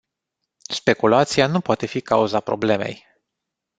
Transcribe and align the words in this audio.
Speculația 0.73 1.47
nu 1.47 1.59
poate 1.61 1.85
fi 1.85 2.01
cauza 2.01 2.39
problemei. 2.39 3.05